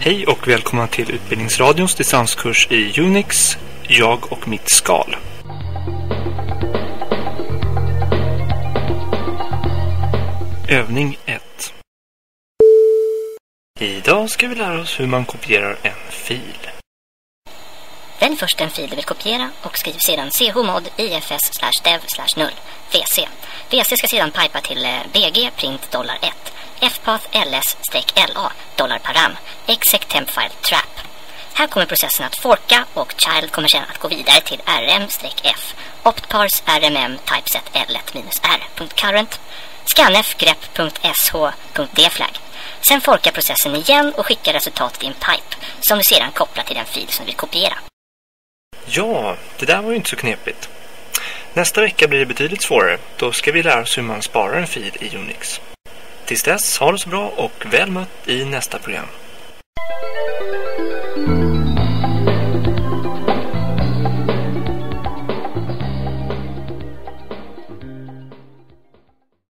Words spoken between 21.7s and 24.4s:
dev null vc. VC ska sedan